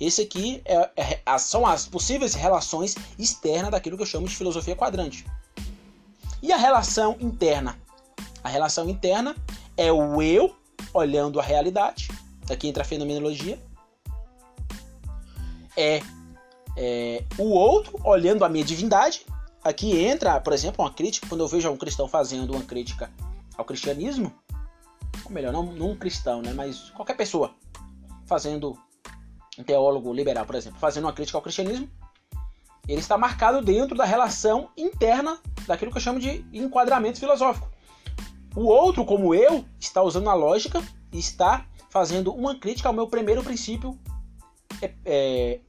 [0.00, 4.74] Esse aqui é, é, são as possíveis relações externas daquilo que eu chamo de filosofia
[4.74, 5.26] quadrante.
[6.42, 7.78] E a relação interna?
[8.42, 9.36] A relação interna
[9.76, 10.56] é o eu
[10.94, 12.08] olhando a realidade.
[12.48, 13.58] Aqui entra a fenomenologia
[15.76, 16.00] é,
[16.78, 19.26] é o outro olhando a minha divindade.
[19.62, 23.10] Aqui entra, por exemplo, uma crítica, quando eu vejo um cristão fazendo uma crítica
[23.54, 24.32] ao cristianismo,
[25.28, 27.54] melhor, não, não um cristão, né, mas qualquer pessoa
[28.26, 28.78] fazendo
[29.58, 31.88] um teólogo liberal, por exemplo, fazendo uma crítica ao cristianismo,
[32.86, 37.68] ele está marcado dentro da relação interna daquilo que eu chamo de enquadramento filosófico.
[38.56, 43.06] O outro, como eu, está usando a lógica e está fazendo uma crítica ao meu
[43.06, 43.98] primeiro princípio
[44.80, 45.60] é, é,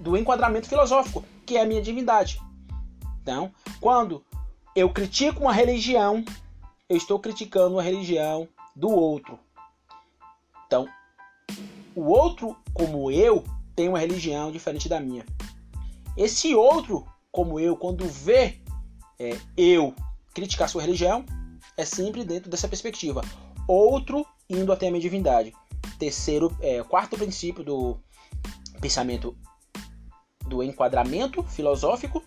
[0.00, 2.40] do enquadramento filosófico, que é a minha divindade.
[3.22, 4.24] Então, quando
[4.74, 6.24] eu critico uma religião,
[6.88, 9.38] eu estou criticando a religião do outro.
[10.66, 10.88] Então,
[11.94, 15.24] o outro, como eu, tem uma religião diferente da minha.
[16.16, 18.60] Esse outro, como eu, quando vê
[19.18, 19.94] é, eu
[20.34, 21.24] criticar sua religião,
[21.76, 23.22] é sempre dentro dessa perspectiva.
[23.66, 25.52] Outro indo até a minha divindade.
[25.98, 27.98] Terceiro, é, quarto princípio do
[28.80, 29.36] pensamento
[30.46, 32.22] do enquadramento filosófico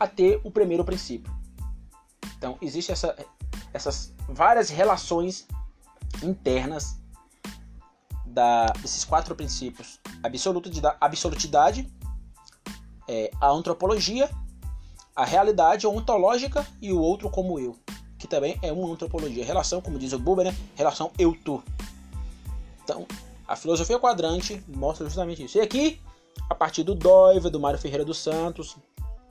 [0.00, 1.32] até o primeiro princípio.
[2.36, 3.14] Então, existem essa,
[3.72, 5.46] essas várias relações
[6.22, 7.00] internas
[8.26, 11.92] da, desses quatro princípios: absolutidade, absolutidade
[13.08, 14.28] é, a antropologia,
[15.16, 17.76] a realidade ontológica e o outro como eu,
[18.18, 19.44] que também é uma antropologia.
[19.44, 20.56] Relação, como diz o Buber, né?
[20.74, 21.62] relação eu-tu.
[22.84, 23.06] Então,
[23.46, 25.58] a filosofia quadrante mostra justamente isso.
[25.58, 26.00] E aqui
[26.48, 28.76] a partir do Doiva, do Mário Ferreira dos Santos,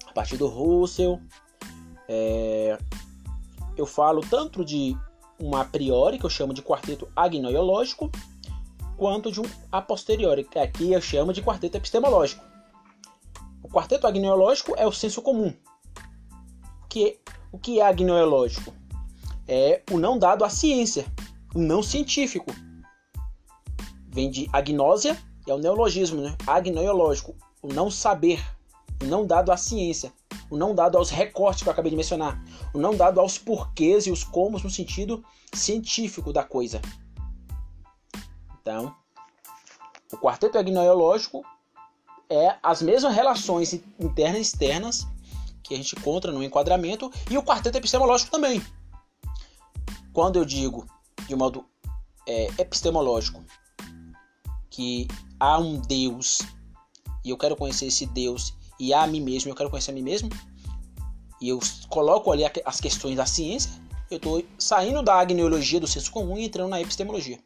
[0.07, 1.19] a partir do Russell.
[2.07, 2.77] É,
[3.75, 4.97] eu falo tanto de
[5.39, 8.11] um a priori, que eu chamo de quarteto agnoiológico,
[8.97, 12.43] quanto de um a posteriori, que aqui eu chamo de quarteto epistemológico.
[13.61, 15.53] O quarteto agnoiológico é o senso comum.
[16.89, 17.19] Que,
[17.51, 18.73] o que é agnoiológico?
[19.47, 21.05] É o não dado à ciência,
[21.53, 22.51] o não científico.
[24.09, 26.35] Vem de agnósia, é o neologismo, né?
[26.45, 28.43] agnoiológico, o não saber,
[29.01, 30.11] o não dado à ciência,
[30.49, 32.41] o não dado aos recortes que eu acabei de mencionar,
[32.73, 36.81] o não dado aos porquês e os comos no sentido científico da coisa.
[38.61, 38.95] Então,
[40.11, 41.43] o quarteto agnoiológico
[42.29, 45.07] é as mesmas relações internas e externas
[45.63, 48.61] que a gente encontra no enquadramento e o quarteto epistemológico também.
[50.13, 50.87] Quando eu digo
[51.27, 51.65] de modo
[52.25, 53.43] é, epistemológico
[54.69, 55.07] que
[55.39, 56.39] há um Deus
[57.23, 60.01] e eu quero conhecer esse Deus e a mim mesmo, eu quero conhecer a mim
[60.01, 60.29] mesmo,
[61.41, 61.59] e eu
[61.89, 63.71] coloco ali as questões da ciência,
[64.09, 67.39] eu estou saindo da agneologia do senso comum e entrando na epistemologia.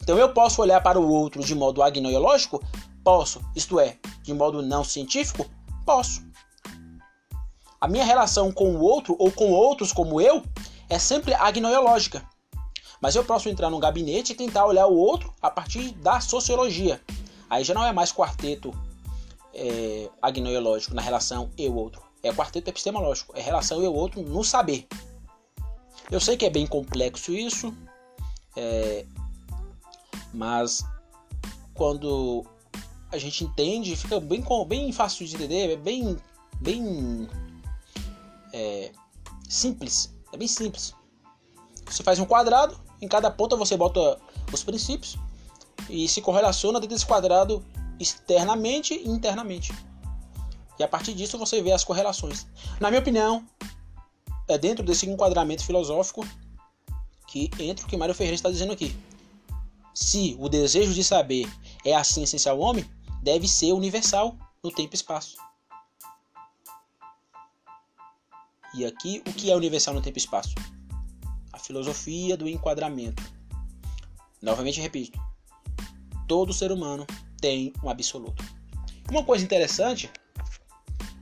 [0.00, 2.62] Então eu posso olhar para o outro de modo agnoiológico?
[3.02, 3.40] Posso.
[3.54, 5.46] Isto é, de modo não científico?
[5.84, 6.22] Posso.
[7.80, 10.42] A minha relação com o outro ou com outros como eu
[10.88, 12.22] é sempre agnoiológica.
[13.00, 17.00] Mas eu posso entrar num gabinete e tentar olhar o outro a partir da sociologia.
[17.50, 18.72] Aí já não é mais quarteto
[19.56, 22.02] é, agnoiológico na relação eu-outro.
[22.22, 23.36] É quarteto epistemológico.
[23.36, 24.86] É relação eu-outro no saber.
[26.10, 27.74] Eu sei que é bem complexo isso,
[28.54, 29.04] é,
[30.32, 30.84] mas
[31.74, 32.44] quando
[33.10, 36.16] a gente entende, fica bem, bem fácil de entender, é bem,
[36.60, 37.28] bem
[38.52, 38.92] é,
[39.48, 40.14] simples.
[40.32, 40.94] É bem simples.
[41.86, 44.18] Você faz um quadrado, em cada ponta você bota
[44.52, 45.16] os princípios
[45.88, 47.64] e se correlaciona dentro desse quadrado
[47.98, 49.72] externamente e internamente.
[50.78, 52.46] E a partir disso você vê as correlações.
[52.80, 53.46] Na minha opinião,
[54.48, 56.26] é dentro desse enquadramento filosófico
[57.26, 58.96] que entra o que Mário Ferreira está dizendo aqui.
[59.94, 61.50] Se o desejo de saber
[61.84, 62.84] é assim essencial ao homem,
[63.22, 65.36] deve ser universal no tempo e espaço.
[68.74, 70.54] E aqui, o que é universal no tempo e espaço?
[71.52, 73.22] A filosofia do enquadramento.
[74.42, 75.18] Novamente repito:
[76.28, 77.06] todo ser humano
[77.40, 78.44] tem um absoluto.
[79.10, 80.10] Uma coisa interessante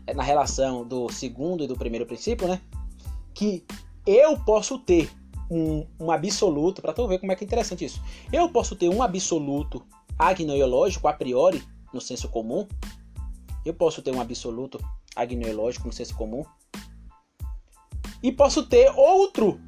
[0.06, 2.60] é na relação do segundo e do primeiro princípio, né?
[3.34, 3.64] Que
[4.06, 5.10] eu posso ter
[5.50, 8.00] um, um absoluto, para tu ver como é que é interessante isso.
[8.32, 9.84] Eu posso ter um absoluto
[10.18, 11.62] agnoiológico a priori,
[11.92, 12.66] no senso comum.
[13.64, 14.78] Eu posso ter um absoluto
[15.14, 16.44] agnoiológico no senso comum.
[18.22, 19.60] E posso ter outro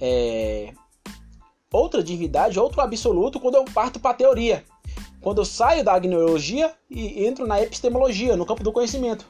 [0.00, 0.72] é,
[1.72, 4.64] outra divindade, outro absoluto quando eu parto para a teoria.
[5.24, 9.24] Quando eu saio da agnologia e entro na epistemologia, no campo do conhecimento.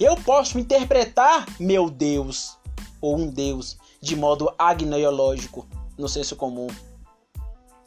[0.00, 2.58] Eu posso interpretar meu Deus
[3.00, 5.64] ou um Deus de modo agnoiológico,
[5.96, 6.66] no senso comum,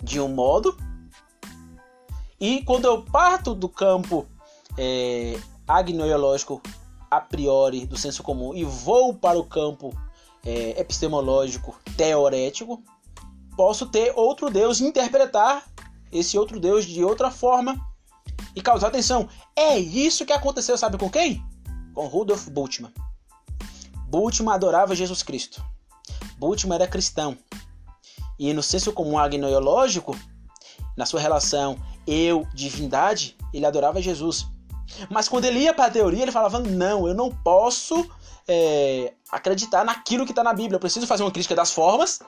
[0.01, 0.77] de um modo.
[2.39, 4.25] E quando eu parto do campo
[4.77, 6.61] é, agnoiológico
[7.11, 9.93] a priori, do senso comum, e vou para o campo
[10.45, 12.81] é, epistemológico teorético,
[13.57, 15.74] posso ter outro Deus interpretar
[16.17, 17.75] esse outro Deus de outra forma
[18.55, 19.27] e causar atenção.
[19.55, 21.43] É isso que aconteceu, sabe com quem?
[21.93, 22.91] Com Rudolf Bultmann.
[24.07, 25.63] Bultmann adorava Jesus Cristo.
[26.37, 27.37] Bultmann era cristão.
[28.37, 30.17] E no senso comum agnoiológico,
[30.97, 34.47] na sua relação eu-divindade, ele adorava Jesus.
[35.09, 38.09] Mas quando ele ia para a teoria, ele falava: não, eu não posso
[38.47, 40.75] é, acreditar naquilo que está na Bíblia.
[40.75, 42.19] Eu preciso fazer uma crítica das formas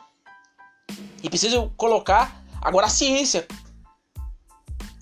[1.21, 3.47] e preciso colocar agora a ciência.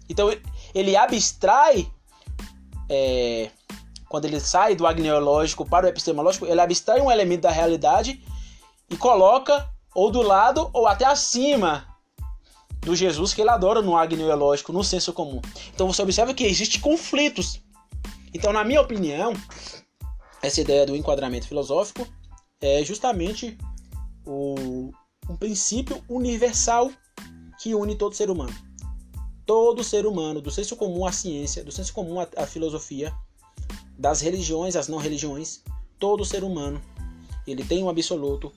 [0.10, 0.30] Então
[0.74, 1.92] ele abstrai,
[2.90, 3.50] é,
[4.10, 8.24] quando ele sai do agneológico para o epistemológico, ele abstrai um elemento da realidade
[8.90, 11.88] e coloca ou do lado ou até acima
[12.82, 15.42] do Jesus que ele adora no agneológico, no senso comum.
[15.74, 17.60] Então você observa que existem conflitos.
[18.34, 19.34] Então, na minha opinião,
[20.42, 22.08] essa ideia do enquadramento filosófico
[22.62, 23.58] é justamente
[24.26, 24.92] o,
[25.30, 26.92] um princípio universal
[27.60, 28.54] que une todo ser humano.
[29.46, 33.14] Todo ser humano, do senso comum à ciência, do senso comum à, à filosofia,
[33.98, 35.62] das religiões às não religiões,
[36.00, 36.82] todo ser humano,
[37.48, 38.52] ele tem um absoluto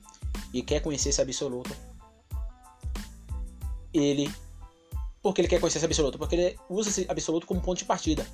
[0.52, 1.74] e quer conhecer esse absoluto.
[3.92, 4.30] Ele
[5.22, 8.26] porque ele quer conhecer esse absoluto, porque ele usa esse absoluto como ponto de partida.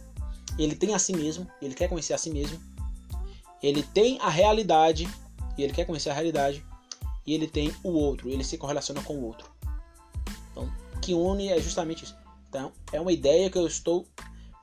[0.59, 2.61] Ele tem a si mesmo, ele quer conhecer a si mesmo.
[3.62, 5.09] Ele tem a realidade
[5.57, 6.64] e ele quer conhecer a realidade
[7.26, 9.50] e ele tem o outro, ele se correlaciona com o outro.
[10.52, 12.16] Então, o que une é justamente isso.
[12.55, 14.07] Então, é uma ideia que eu estou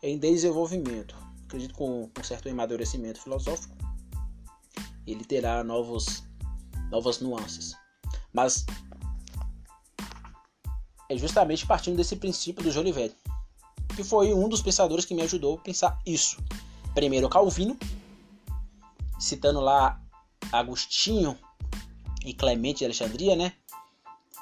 [0.01, 1.13] em desenvolvimento.
[1.43, 3.75] Acredito com um certo amadurecimento filosófico,
[5.05, 6.23] ele terá novos,
[6.89, 7.75] novas nuances.
[8.31, 8.65] Mas
[11.09, 13.13] é justamente partindo desse princípio do Jolivet,
[13.93, 16.41] que foi um dos pensadores que me ajudou a pensar isso.
[16.95, 17.77] Primeiro Calvino,
[19.19, 20.01] citando lá
[20.49, 21.37] Agostinho
[22.23, 23.51] e Clemente de Alexandria, né?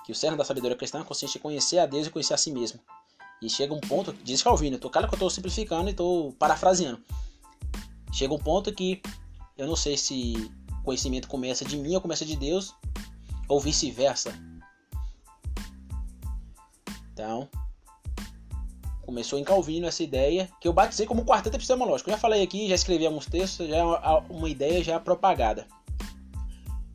[0.06, 2.52] Que o cerne da sabedoria cristã consiste em conhecer a Deus e conhecer a si
[2.52, 2.80] mesmo.
[3.42, 7.02] E chega um ponto, diz Calvino, tô, claro que eu estou simplificando e estou parafraseando.
[8.12, 9.02] Chega um ponto que
[9.58, 10.52] eu não sei se
[10.84, 12.74] conhecimento começa de mim ou começa de Deus,
[13.48, 14.34] ou vice-versa.
[17.14, 17.50] Então,
[19.06, 22.10] começou em Calvino essa ideia que eu batizei como quarteto epistemológico.
[22.10, 23.84] Eu já falei aqui, já escrevi alguns textos, já é
[24.30, 25.68] uma ideia já propagada.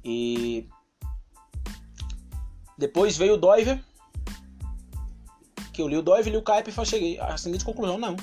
[0.04, 0.68] E
[2.78, 3.82] depois veio o Doiver,
[5.74, 8.16] que eu li o Doiver, li o Kuyper e cheguei à seguinte conclusão, não.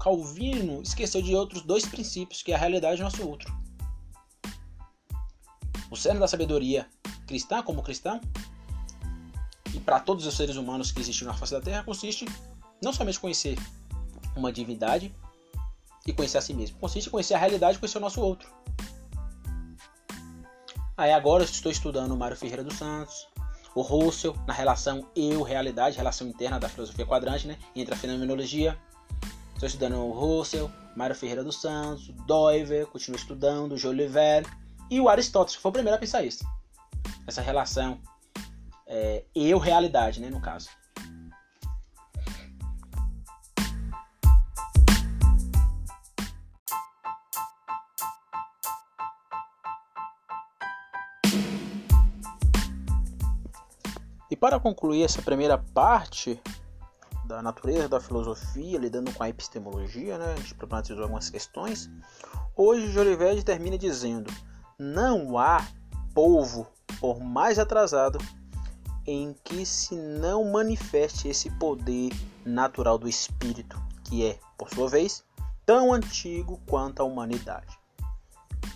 [0.00, 3.52] Calvino esqueceu de outros dois princípios, que é a realidade e o nosso outro.
[5.90, 6.88] O cerne da sabedoria
[7.26, 8.20] cristã, como cristão,
[9.74, 12.24] e para todos os seres humanos que existem na face da Terra, consiste
[12.80, 13.58] não somente conhecer
[14.36, 15.12] uma divindade
[16.06, 18.48] e conhecer a si mesmo, consiste em conhecer a realidade e conhecer o nosso outro.
[20.96, 23.26] Aí agora eu estou estudando o Mário Ferreira dos Santos,
[23.78, 28.76] o Russell, na relação eu-realidade, relação interna da filosofia quadrante, né, entre a fenomenologia.
[29.54, 34.48] Estou estudando o Russell, Mário Ferreira dos Santos, Doiver, continuo estudando, Jolivet
[34.90, 36.44] e o Aristóteles, que foi o primeiro a pensar isso.
[37.24, 38.00] Essa relação
[38.84, 40.70] é, eu-realidade, né, no caso.
[54.36, 56.40] Para concluir essa primeira parte
[57.24, 61.90] da natureza da filosofia, lidando com a epistemologia, né, a gente problematizou algumas questões.
[62.56, 64.32] Hoje Jolivet termina dizendo:
[64.78, 65.66] não há
[66.14, 66.66] povo,
[67.00, 68.18] por mais atrasado,
[69.06, 72.10] em que se não manifeste esse poder
[72.44, 75.22] natural do espírito, que é, por sua vez,
[75.64, 77.78] tão antigo quanto a humanidade.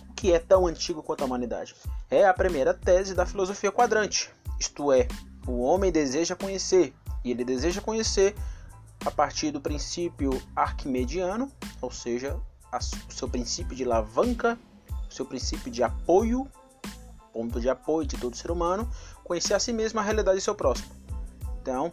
[0.09, 1.75] O que é tão antigo quanto a humanidade?
[2.09, 5.07] É a primeira tese da filosofia quadrante, isto é,
[5.47, 8.35] o homem deseja conhecer, e ele deseja conhecer
[9.05, 12.39] a partir do princípio arquimediano, ou seja,
[13.09, 14.57] o seu princípio de alavanca,
[15.09, 16.47] o seu princípio de apoio,
[17.31, 18.89] ponto de apoio de todo ser humano,
[19.23, 20.89] conhecer a si mesmo a realidade do seu próximo.
[21.61, 21.91] Então,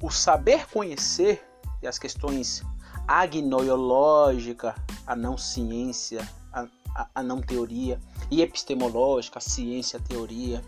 [0.00, 1.44] o saber conhecer
[1.82, 2.62] e as questões
[3.06, 4.74] agnoiológica,
[5.06, 8.00] a não ciência, a, a, a não teoria,
[8.30, 10.62] e epistemológica, a ciência, a teoria,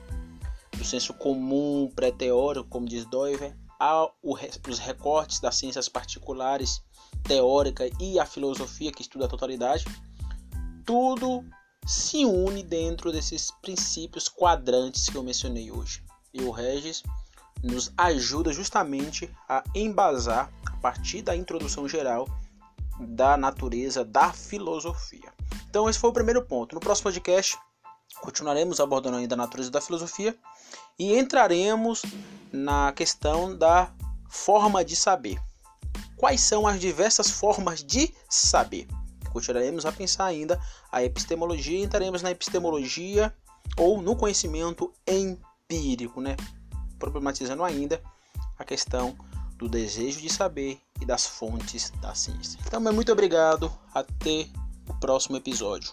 [0.86, 6.82] senso comum pré-teórico, como diz Doiver, há os recortes das ciências particulares,
[7.22, 9.84] teórica e a filosofia que estuda a totalidade,
[10.84, 11.44] tudo
[11.86, 16.02] se une dentro desses princípios quadrantes que eu mencionei hoje.
[16.32, 17.02] E o Regis
[17.62, 22.28] nos ajuda justamente a embasar, a partir da introdução geral,
[23.00, 25.32] da natureza da filosofia.
[25.68, 26.74] Então, esse foi o primeiro ponto.
[26.74, 27.58] No próximo podcast,
[28.20, 30.36] continuaremos abordando ainda a natureza da filosofia
[30.98, 32.02] e entraremos
[32.52, 33.90] na questão da
[34.28, 35.40] forma de saber.
[36.16, 38.86] Quais são as diversas formas de saber?
[39.32, 40.58] Continuaremos a pensar ainda
[40.90, 43.34] a epistemologia e entraremos na epistemologia
[43.76, 46.36] ou no conhecimento empírico, né?
[46.98, 48.02] Problematizando ainda
[48.58, 49.16] a questão
[49.56, 52.58] do desejo de saber e das fontes da ciência.
[52.66, 53.70] Então, muito obrigado.
[53.92, 54.48] Até
[54.88, 55.92] o próximo episódio.